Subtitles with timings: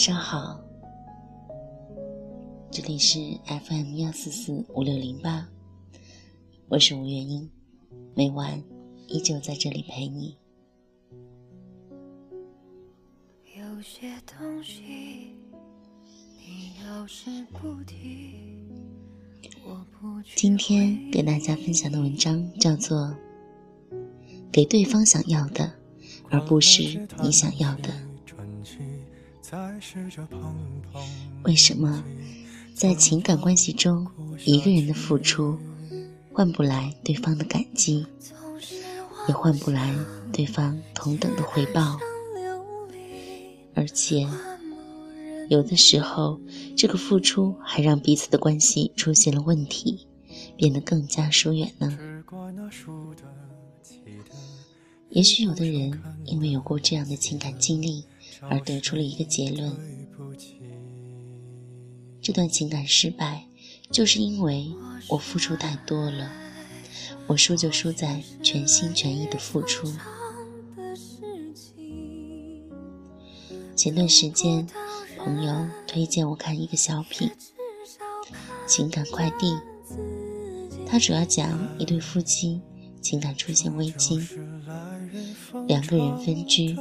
[0.00, 0.58] 上好，
[2.70, 5.46] 这里是 FM 幺四四五六零八，
[6.68, 7.50] 我是吴月英，
[8.14, 8.64] 每晚
[9.08, 10.38] 依旧在这里陪你。
[13.54, 15.34] 有些东西
[16.38, 18.36] 你要是不提，
[19.66, 22.96] 我不今天给大家分享的文章叫做
[24.50, 25.70] 《给对方想要的，
[26.30, 27.90] 而不是你想要的》。
[31.42, 32.04] 为什么
[32.74, 34.06] 在情感关系中，
[34.44, 35.58] 一个人的付出
[36.32, 38.06] 换不来对方的感激，
[39.28, 39.94] 也换不来
[40.32, 41.98] 对方同等的回报？
[43.74, 44.26] 而且，
[45.48, 46.40] 有的时候，
[46.76, 50.06] 这个付出还让彼此的关系出现了问题，
[50.56, 51.98] 变得更加疏远呢？
[55.08, 58.04] 也许有的人因为有过这样的情感经历。
[58.48, 59.76] 而得出了一个结论：
[62.20, 63.46] 这段情感失败，
[63.90, 64.72] 就是因为
[65.08, 66.30] 我付出太多了。
[67.26, 69.92] 我输就输在全心全意的付出。
[73.76, 74.66] 前段时间，
[75.16, 77.28] 朋友推荐我看一个小品
[78.66, 79.52] 《情感快递》，
[80.86, 82.60] 它主要讲一对夫妻
[83.00, 84.20] 情感出现危机，
[85.68, 86.76] 两个人分居。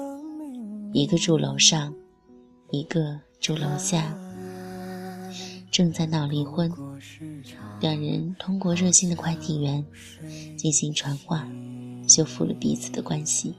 [0.92, 1.94] 一个住楼上，
[2.72, 4.12] 一个住楼下，
[5.70, 6.72] 正在闹离婚。
[7.80, 9.86] 两人通过热心的快递员
[10.58, 11.48] 进行传话，
[12.08, 13.54] 修复了彼此的关系。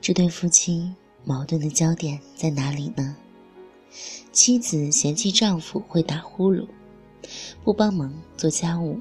[0.00, 0.92] 这对夫妻
[1.24, 3.16] 矛盾的焦点在哪里呢？
[4.32, 6.66] 妻子嫌弃丈夫会打呼噜，
[7.62, 8.98] 不帮忙做家务；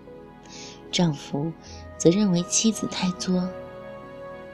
[0.91, 1.51] 丈夫
[1.97, 3.49] 则认为妻子太作。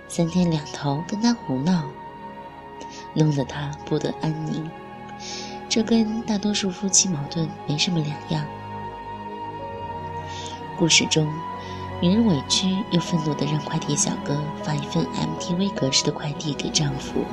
[0.08, 1.84] 三天两头跟他胡闹，
[3.14, 4.70] 弄得他不得安宁。
[5.68, 8.46] 这跟大多数夫妻矛盾没什么两样。
[10.78, 11.28] 故事中，
[12.02, 17.24] 女人委屈又愤怒地让快递小哥发一份 MTV 格式的快递给丈夫。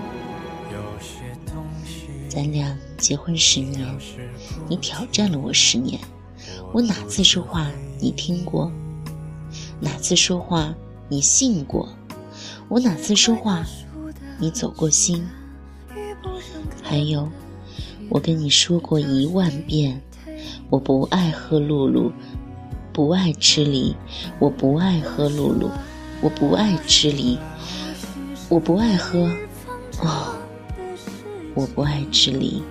[2.29, 3.87] 咱俩结婚十年，
[4.69, 6.01] 你挑战了我十年，
[6.73, 7.67] 我哪次说话
[7.99, 8.71] 你听过？
[9.81, 10.75] 哪次说话
[11.09, 11.89] 你信过？
[12.71, 13.67] 我哪次说话，
[14.39, 15.27] 你走过心？
[16.85, 17.29] 还有，
[18.09, 20.01] 我跟你说过一万遍，
[20.69, 22.13] 我不爱喝露露，
[22.93, 23.97] 不爱吃梨，
[24.39, 25.69] 我不爱喝露露，
[26.23, 27.37] 我不爱吃梨，
[28.49, 29.29] 我不爱喝，
[30.05, 30.37] 哦，
[31.57, 32.63] 我不爱吃梨。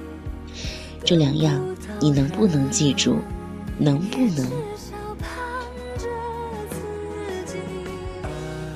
[1.04, 1.62] 这两样，
[2.00, 3.18] 你能不能记住？
[3.78, 4.50] 能不能？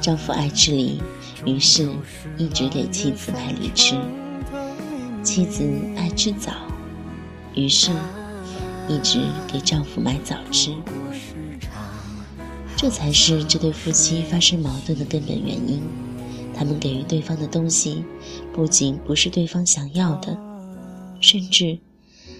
[0.03, 1.01] 丈夫爱吃梨，
[1.45, 1.89] 于是
[2.37, 3.95] 一直给妻子买梨吃；
[5.23, 5.63] 妻子
[5.95, 6.51] 爱吃枣，
[7.55, 7.89] 于是
[8.89, 10.75] 一直给丈夫买枣吃。
[12.75, 15.81] 这才是这对夫妻发生矛盾的根本原因。
[16.53, 18.03] 他们给予对方的东西，
[18.51, 20.37] 不仅不是对方想要的，
[21.21, 21.79] 甚至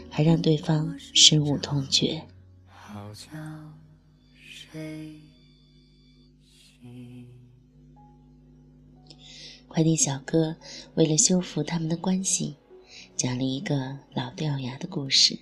[0.10, 2.24] 还让对方深恶痛绝。
[2.68, 3.74] 好像
[4.36, 5.14] 谁
[9.74, 10.56] 快递小哥
[10.94, 12.58] 为了修复他们的关系，
[13.16, 15.40] 讲了一个老掉牙的故事。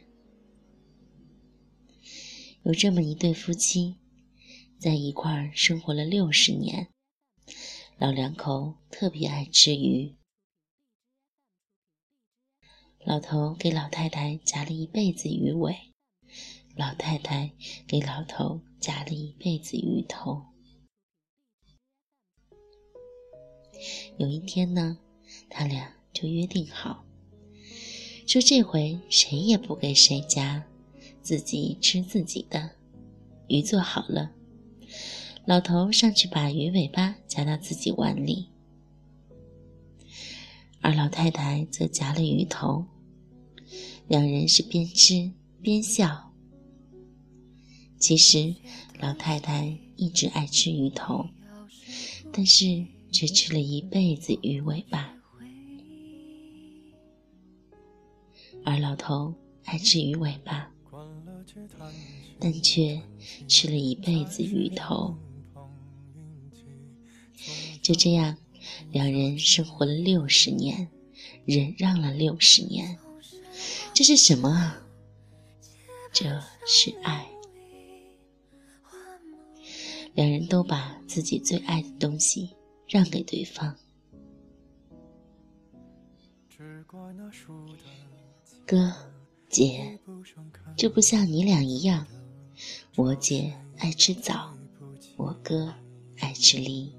[2.64, 3.98] 有这么一对夫妻，
[4.80, 6.88] 在一块儿生活了六十年，
[7.98, 10.16] 老两口特别爱吃鱼。
[13.04, 15.76] 老头给老太太夹了一辈子鱼尾，
[16.78, 17.52] 老太太
[17.86, 20.51] 给老头夹了一辈子鱼头。
[24.18, 24.98] 有一天呢，
[25.50, 27.06] 他俩就约定好，
[28.28, 30.64] 说这回谁也不给谁夹，
[31.22, 32.72] 自己吃自己的。
[33.48, 34.32] 鱼做好了，
[35.46, 38.48] 老头上去把鱼尾巴夹到自己碗里，
[40.82, 42.86] 而老太太则夹了鱼头。
[44.08, 46.32] 两人是边吃边笑。
[47.98, 48.56] 其实
[49.00, 51.26] 老太太一直爱吃鱼头，
[52.32, 52.86] 但是。
[53.12, 55.14] 却吃了一辈子鱼尾巴，
[58.64, 59.34] 而老头
[59.66, 60.72] 爱吃鱼尾巴，
[62.40, 63.02] 但却
[63.48, 65.16] 吃了一辈子鱼头。
[67.82, 68.38] 就这样，
[68.92, 70.88] 两人生活了六十年，
[71.46, 72.98] 忍让了六十年。
[73.94, 74.82] 这是什么啊？
[76.14, 77.28] 这是爱。
[80.14, 82.52] 两人都把自己最爱的东西。
[82.92, 83.74] 让给对方，
[88.68, 88.94] 哥，
[89.48, 89.98] 姐，
[90.76, 92.06] 就不像你俩一样，
[92.98, 94.54] 我姐爱吃枣，
[95.16, 95.74] 我哥
[96.20, 96.94] 爱吃梨。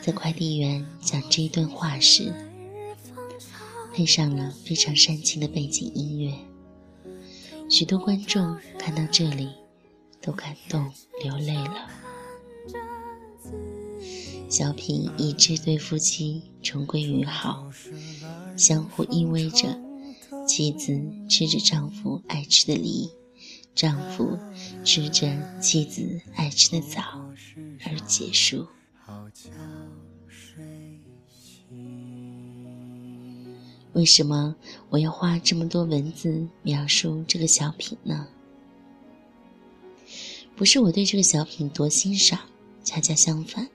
[0.00, 2.32] 在快递员讲这一段话时，
[3.92, 6.34] 配上了非常煽情的背景音乐，
[7.68, 9.50] 许多观众看到这里
[10.24, 10.90] 都感动
[11.22, 11.90] 流泪了。
[14.48, 17.70] 小品以这对夫妻重归于好，
[18.56, 19.78] 相互依偎着，
[20.46, 20.98] 妻子
[21.28, 23.10] 吃着丈夫爱吃的梨，
[23.74, 24.38] 丈夫
[24.84, 27.02] 吃着妻子爱吃的枣
[27.84, 28.66] 而结束。
[33.92, 34.56] 为什么
[34.88, 38.28] 我要花这么多文字描述这个小品呢？
[40.56, 42.38] 不是我对这个小品多欣赏，
[42.84, 43.68] 恰恰相反，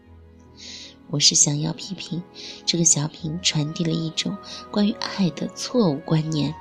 [1.09, 2.23] 我是想要批评
[2.65, 4.35] 这个小品传递了一种
[4.71, 6.55] 关于爱的错误观念，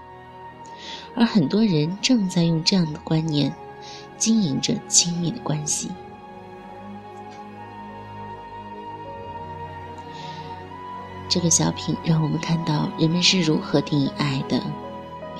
[1.15, 3.55] 而很多人正在用这样的观念
[4.17, 5.89] 经营着亲密的关系。
[11.29, 14.61] 这个小品让我们看到人们是如何定义爱的，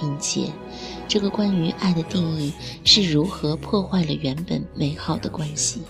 [0.01, 0.53] 并且，
[1.07, 2.53] 这个关于爱的定义
[2.85, 5.83] 是如何破坏了原本美好的关系。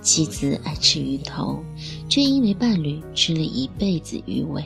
[0.00, 1.62] 妻子爱吃鱼头，
[2.08, 4.62] 却因为伴侣吃了一辈子鱼尾；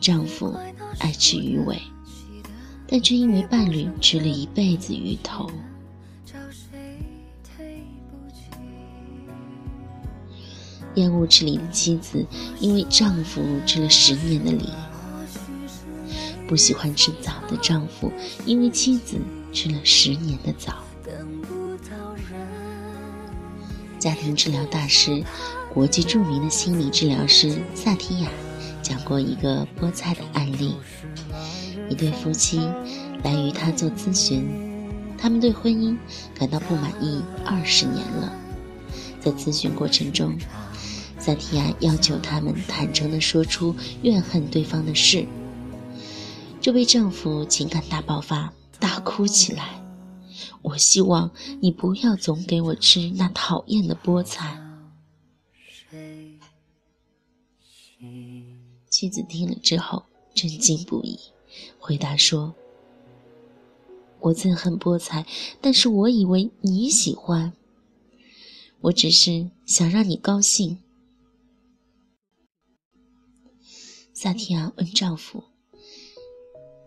[0.00, 0.54] 丈夫
[0.98, 1.80] 爱吃鱼尾，
[2.86, 5.50] 但却因为伴侣吃了一辈子鱼头。
[10.96, 12.26] 厌恶吃梨的妻子，
[12.58, 14.66] 因为丈夫吃了十年的梨；
[16.50, 18.12] 不喜欢吃枣的丈夫，
[18.44, 19.16] 因为妻子
[19.52, 20.78] 吃了十年的枣。
[24.00, 25.22] 家庭治疗大师、
[25.72, 28.28] 国际著名的心理治疗师萨提亚
[28.82, 30.74] 讲过一个菠菜的案例：
[31.88, 32.58] 一对夫妻
[33.22, 34.44] 来与他做咨询，
[35.16, 35.96] 他们对婚姻
[36.34, 38.32] 感到不满意二十年了，
[39.20, 40.36] 在咨询过程中。
[41.16, 43.72] 萨提亚要求他们坦诚地说出
[44.02, 45.24] 怨恨对方的事。
[46.62, 49.82] 这位丈夫情感大爆发，大哭起来
[50.60, 54.60] ：“我希望你不要总给我吃那讨厌的菠菜。”
[58.90, 60.04] 妻子听了之后
[60.34, 61.18] 震惊不已，
[61.78, 62.54] 回答说
[64.20, 65.24] ：“我憎恨菠菜，
[65.62, 67.54] 但是我以为你喜欢。
[68.82, 70.78] 我只是想让你高兴。”
[74.12, 75.44] 萨提亚问丈夫：“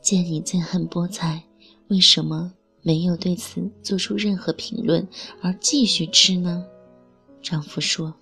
[0.03, 1.41] 见你憎恨菠菜，
[1.87, 5.07] 为什么没有对此做出任何评论，
[5.41, 6.67] 而继续吃呢？”
[7.41, 8.13] 丈夫说：“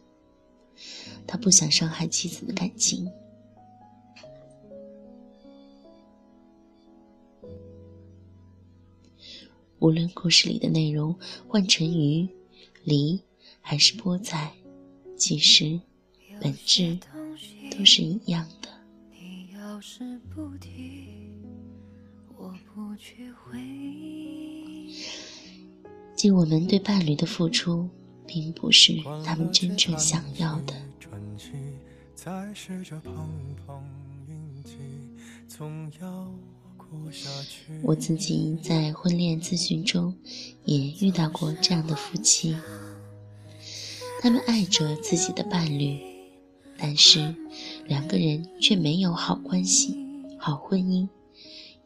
[1.28, 3.12] 他不想伤害妻子的感情。”
[9.80, 11.16] 无论故事里的内容
[11.48, 12.30] 换成鱼、
[12.84, 13.20] 梨
[13.60, 14.54] 还是菠菜，
[15.18, 15.82] 其实
[16.40, 17.00] 本质
[17.76, 18.70] 都是一样的。
[22.42, 24.96] 我不去回忆。
[26.16, 27.88] 即我们对伴侣的付出，
[28.26, 28.94] 并不是
[29.24, 30.74] 他们真正想要的。
[37.84, 40.16] 我自己在婚恋咨询中
[40.66, 42.58] 也遇到过这样的夫妻，
[44.20, 46.00] 他们爱着自己的伴侣，
[46.76, 47.36] 但是。
[47.88, 49.98] 两个人却没有好关系、
[50.38, 51.10] 好婚姻，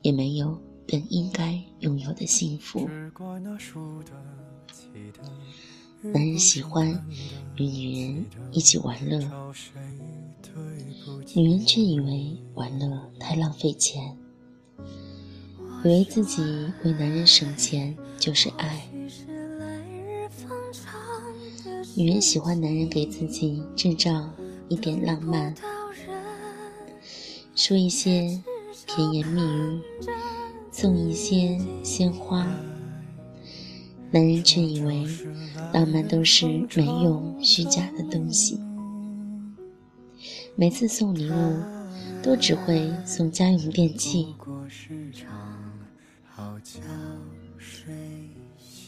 [0.06, 0.56] 也没有
[0.88, 2.88] 本应该拥有的幸福。
[6.04, 6.88] 男人喜欢
[7.56, 9.18] 与女人一起玩乐，
[11.36, 14.16] 女人却以为玩乐太浪费钱，
[15.84, 16.44] 以为自己
[16.84, 18.88] 为男人省钱就是爱。
[21.96, 24.30] 女人喜欢男人给自己制造
[24.70, 25.56] 一点浪漫。
[27.56, 28.40] 说一些
[28.88, 29.82] 甜言蜜语，
[30.72, 32.48] 送一些鲜花，
[34.12, 35.06] 男人却以为
[35.74, 38.60] 浪漫都是没用、虚假的东西。
[40.56, 41.34] 每次送礼物，
[42.24, 44.34] 都只会送家用电器。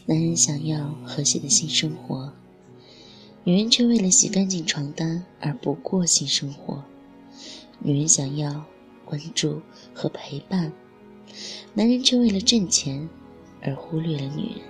[0.05, 2.31] 男人想要和谐的性生活，
[3.43, 6.81] 女人却为了洗干净床单而不过性生活。
[7.79, 8.63] 女人想要
[9.07, 9.61] 关注
[9.93, 10.71] 和陪伴，
[11.73, 13.07] 男人却为了挣钱
[13.63, 14.61] 而忽略了女人。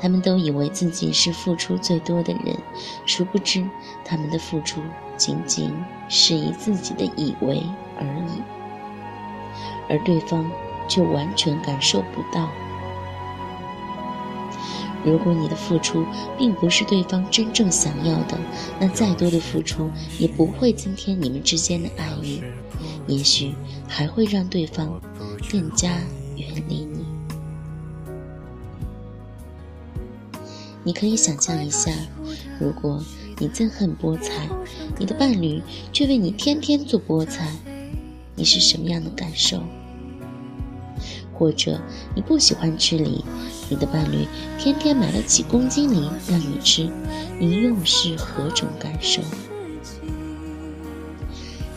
[0.00, 2.56] 他们都以为自己是付出最多的人，
[3.06, 3.66] 殊不知
[4.04, 4.80] 他们的付出
[5.16, 5.72] 仅仅
[6.08, 7.62] 是以自己的以为
[7.98, 8.42] 而已，
[9.88, 10.48] 而对方
[10.88, 12.50] 却完全感受不到。
[15.04, 16.04] 如果你的付出
[16.38, 18.38] 并不是对方真正想要的，
[18.80, 22.42] 那再多的付出也不会增添你们之间的爱意，
[23.06, 23.54] 也许
[23.86, 25.00] 还会让对方
[25.50, 25.90] 更加
[26.36, 27.04] 远离你。
[30.82, 31.90] 你可以想象一下，
[32.58, 33.02] 如果
[33.38, 34.48] 你憎恨菠菜，
[34.98, 37.50] 你的伴侣却为你天天做菠菜，
[38.34, 39.62] 你是什么样的感受？
[41.32, 41.80] 或者
[42.14, 43.24] 你不喜欢吃梨，
[43.68, 44.26] 你的伴侣
[44.58, 46.88] 天天买了几公斤梨让你吃，
[47.38, 49.22] 你又是何种感受？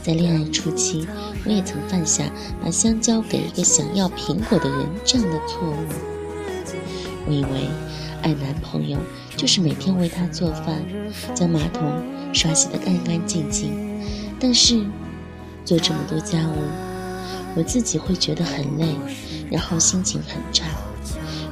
[0.03, 1.07] 在恋爱初期，
[1.45, 2.29] 我也曾犯下
[2.63, 5.75] 把香蕉给一个想要苹果的人这样的错误。
[7.25, 7.67] 我以为
[8.21, 8.97] 爱男朋友
[9.35, 10.81] 就是每天为他做饭，
[11.35, 12.03] 将马桶
[12.33, 14.01] 刷洗得干干净净，
[14.39, 14.85] 但是
[15.65, 16.55] 做这么多家务，
[17.55, 18.95] 我自己会觉得很累。
[19.49, 20.65] 然后心情很差。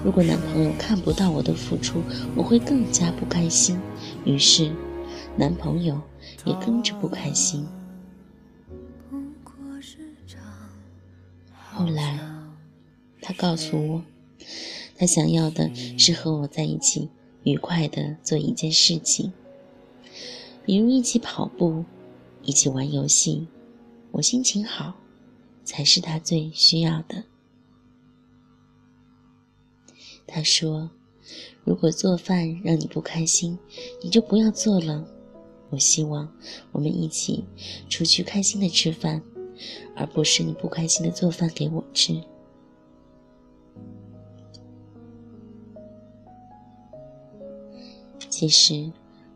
[0.05, 1.99] 如果男朋友看不到我的付出，
[2.35, 3.81] 我会更加不开心。
[4.23, 4.71] 于是，
[5.35, 5.99] 男朋友
[6.45, 7.65] 也跟着不开心。
[11.71, 12.19] 后来，
[13.19, 14.03] 他告诉我，
[14.95, 17.09] 他想要的是和我在一起，
[17.43, 19.33] 愉快的做一件事情，
[20.63, 21.83] 比如一起跑步，
[22.43, 23.47] 一起玩游戏。
[24.11, 24.93] 我心情好，
[25.63, 27.23] 才是他最需要的。
[30.27, 30.89] 他说
[31.63, 33.57] ：“如果做饭让你不开心，
[34.01, 35.07] 你就不要做了。
[35.69, 36.31] 我希望
[36.71, 37.45] 我们一起
[37.89, 39.21] 出去开心的吃饭，
[39.95, 42.21] 而不是你不开心的做饭给我吃。”
[48.29, 48.91] 其实，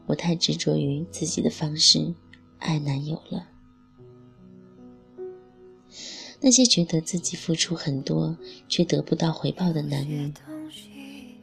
[0.07, 2.13] 我太执着于自己的方式
[2.57, 3.47] 爱男友了。
[6.41, 10.33] 那些觉得自己付出很多却得不到回报的男人。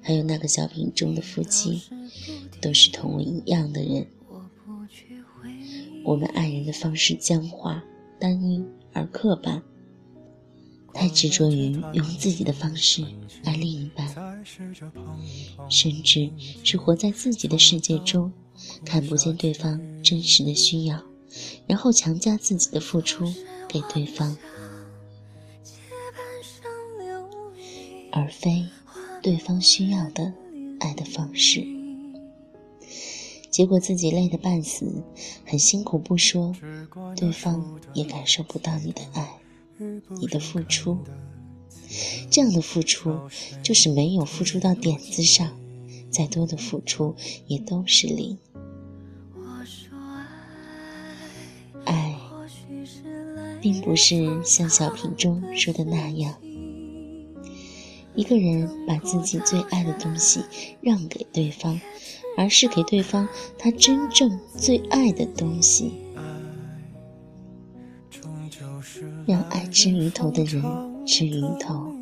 [0.07, 1.83] 还有那个小品中的夫妻，
[2.61, 4.07] 都是同我一样的人。
[6.05, 7.83] 我们爱人的方式僵化、
[8.21, 9.61] 单一而刻板，
[10.95, 13.05] 太执着于用自己的方式
[13.43, 14.45] 爱另一半，
[15.69, 16.31] 甚至
[16.63, 18.33] 是活在自己的世界中，
[18.85, 21.03] 看不见对方真实的需要，
[21.67, 23.25] 然后强加自己的付出
[23.67, 24.39] 给对方，
[28.13, 28.67] 而非。
[29.27, 30.33] 对方需要的
[30.79, 31.67] 爱的方式，
[33.51, 35.03] 结果自己累得半死，
[35.45, 36.55] 很辛苦不说，
[37.17, 39.41] 对方也感受不到你的爱，
[40.21, 40.99] 你的付出。
[42.31, 43.19] 这样的付出
[43.65, 45.59] 就是没有付出到点子上，
[46.09, 47.17] 再多的付出
[47.49, 48.39] 也都是零。
[51.85, 52.17] 爱，
[53.61, 56.37] 并不是像小品中说的那样。
[58.17, 60.41] 一个人把自己最爱的东西
[60.81, 61.79] 让给对方，
[62.37, 65.93] 而是给对方他真正最爱的东西。
[69.27, 70.63] 让爱吃鱼头的人
[71.05, 71.93] 吃鱼头，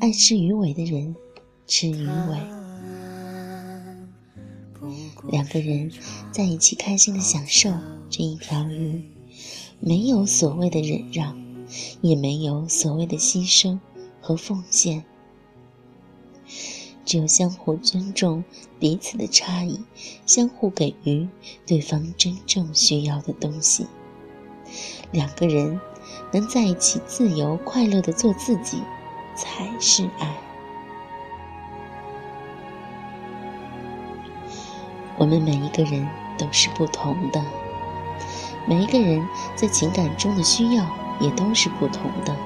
[0.00, 1.16] 爱吃鱼尾的人
[1.66, 2.38] 吃鱼尾。
[5.30, 5.90] 两个人
[6.30, 7.70] 在一起开心的享受
[8.10, 9.02] 这一条鱼，
[9.80, 11.40] 没有所谓的忍让，
[12.02, 13.78] 也没有所谓的牺牲。
[14.26, 15.04] 和奉献，
[17.04, 18.42] 只有相互尊重
[18.80, 19.84] 彼此的差异，
[20.26, 21.28] 相互给予
[21.64, 23.86] 对方真正需要的东西。
[25.12, 25.80] 两个人
[26.32, 28.82] 能在一起自由快乐的做自己，
[29.36, 30.36] 才是爱。
[35.16, 36.04] 我们每一个人
[36.36, 37.40] 都是不同的，
[38.66, 40.84] 每一个人在情感中的需要
[41.20, 42.36] 也都是不同的。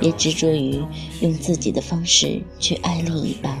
[0.00, 0.82] 别执着于
[1.20, 3.58] 用自己的方式去爱另一半，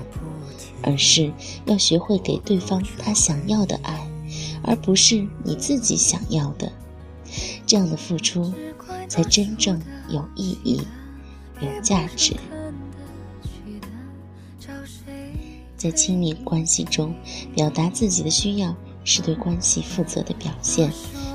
[0.82, 1.32] 而是
[1.66, 4.08] 要学会给对方他想要的爱，
[4.62, 6.70] 而不是你自己想要的。
[7.66, 8.52] 这样的付出
[9.08, 10.80] 才真正有意义、
[11.60, 12.34] 有价值。
[15.76, 17.14] 在亲密关系中，
[17.54, 18.74] 表达自己的需要
[19.04, 20.90] 是对关系负责的表现，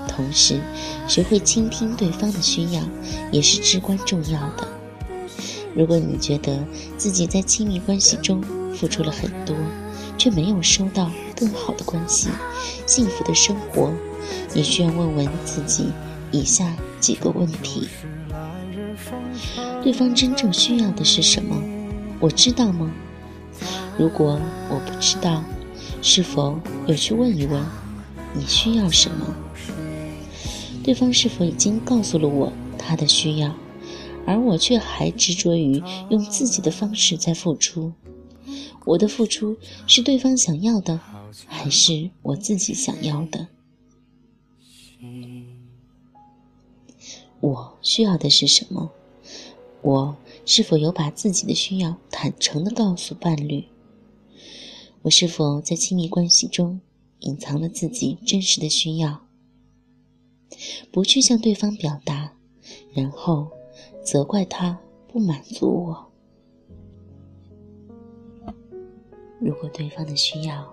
[0.08, 0.60] 同时
[1.08, 2.82] 学会倾听对方的需要
[3.32, 4.68] 也是至关重要的。
[5.74, 6.66] 如果你觉得
[6.98, 8.44] 自己在亲密关系中
[8.76, 9.56] 付出了很多，
[10.18, 12.30] 却没有收到更好的关系、
[12.86, 13.92] 幸福的生活，
[14.54, 15.88] 你需要问问自己
[16.32, 17.88] 以下几个问题：
[19.82, 21.56] 对方真正需要的是什么？
[22.20, 22.92] 我知道吗？
[23.98, 25.44] 如果我不知道，
[26.02, 27.64] 是否有去问一问
[28.34, 29.36] 你需要什么？
[30.84, 33.56] 对方是否已经告诉了我他的需要，
[34.26, 37.94] 而我却还执着于用自己的方式在付出？
[38.86, 41.00] 我的付出是对方想要的，
[41.46, 43.48] 还是我自己想要的？
[47.40, 48.92] 我需要的是什么？
[49.82, 53.66] 我是否有把自己的需要坦诚的告诉伴侣？
[55.04, 56.80] 我是否在亲密关系中
[57.22, 59.26] 隐藏了自己真实的需要，
[60.92, 62.34] 不去向对方表达，
[62.94, 63.50] 然后
[64.04, 64.78] 责怪他
[65.08, 66.12] 不满足我？
[69.40, 70.72] 如果对方的需要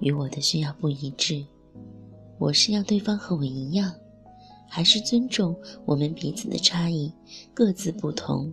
[0.00, 1.44] 与我的需要不一致，
[2.38, 3.92] 我是要对方和我一样，
[4.68, 7.12] 还是尊重我们彼此的差异，
[7.54, 8.52] 各自不同，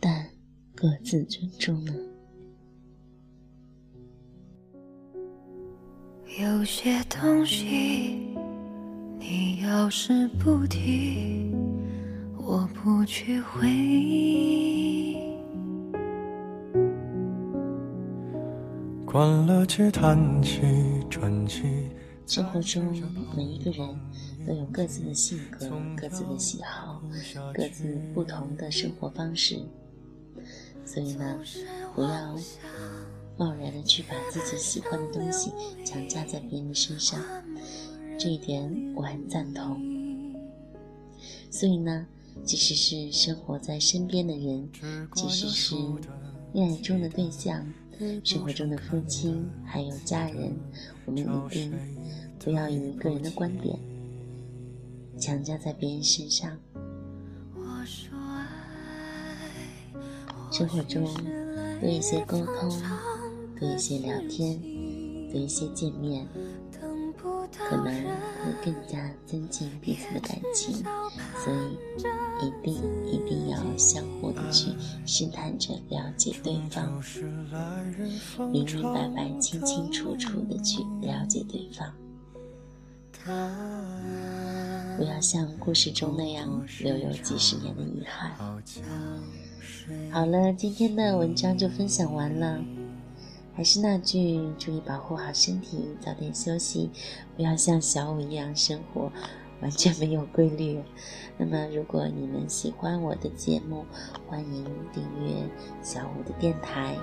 [0.00, 0.28] 但
[0.74, 1.94] 各自尊重呢？
[6.38, 8.34] 有些东西，
[9.18, 11.54] 你要是不提，
[12.48, 15.16] 我不去回忆。
[19.04, 20.60] 关了机，叹气，
[21.10, 21.90] 转机。
[22.24, 22.84] 生活中
[23.36, 23.88] 每一个人
[24.46, 25.68] 都有各自的性格、
[26.00, 27.02] 各自的喜好、
[27.52, 29.58] 各自不同的生活方式，
[30.84, 31.40] 所以呢，
[31.96, 32.36] 不要
[33.36, 35.50] 贸然的去把自己喜欢的东西
[35.84, 37.20] 强加在别人身上，
[38.16, 39.82] 这一点我很赞同。
[41.50, 42.06] 所以呢，
[42.44, 44.68] 即使是生活在身边的人，
[45.14, 45.74] 即使是
[46.52, 47.66] 恋爱中的对象。
[48.22, 50.54] 生活中的父亲还有家人，
[51.06, 51.72] 我们一定
[52.38, 53.78] 不要以个人的观点
[55.18, 56.54] 强加在别人身上。
[60.52, 61.04] 生活中
[61.80, 62.70] 多一些沟通，
[63.58, 64.60] 多一些聊天，
[65.32, 66.28] 多一些见面。
[67.52, 70.84] 可能会更加增进彼此的感情，
[71.44, 71.78] 所以
[72.46, 72.74] 一定
[73.06, 74.72] 一定要相互的去
[75.06, 77.02] 试探着了解对方，
[78.50, 81.92] 明明白白、清清楚楚的去了解对方，
[84.96, 88.32] 不要像故事中那样留有几十年的遗憾。
[90.10, 92.60] 好了，今天的文章就分享完了。
[93.56, 96.90] 还是那句，注意保护好身体，早点休息，
[97.34, 99.10] 不要像小五一样生活
[99.62, 100.82] 完全没有规律。
[101.38, 103.86] 那么，如果你们喜欢我的节目，
[104.28, 105.48] 欢迎订阅
[105.82, 106.94] 小五的电台。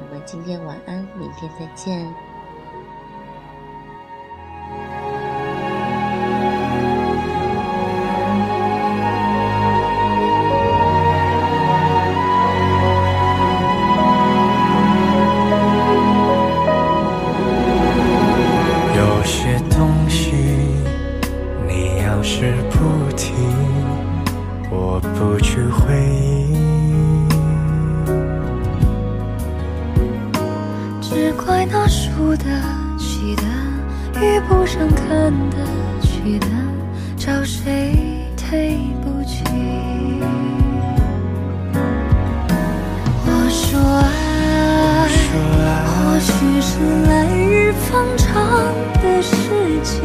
[0.00, 2.33] 那么，今天晚安，明天再见。
[31.36, 32.44] 怪那输得
[32.98, 33.42] 起的，
[34.20, 35.56] 遇不上看得
[36.00, 36.46] 起的，
[37.16, 37.94] 找谁
[38.36, 39.42] 对不起？
[43.26, 45.08] 我说爱，
[45.84, 46.70] 或许是
[47.08, 48.24] 来日方长
[49.02, 49.34] 的事
[49.82, 50.02] 情，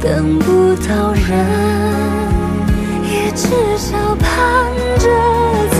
[0.00, 1.26] 等不到人，
[3.04, 3.46] 也至
[3.76, 4.26] 少盼
[4.98, 5.77] 着。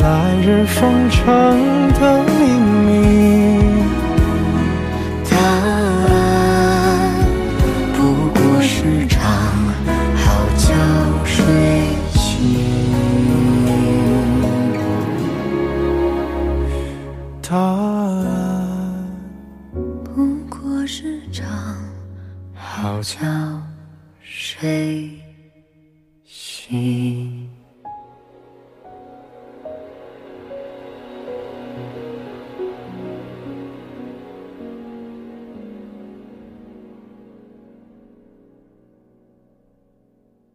[0.00, 1.22] 来日方长
[1.92, 2.89] 的明媚。